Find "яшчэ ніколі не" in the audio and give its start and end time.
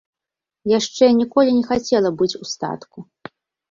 0.71-1.63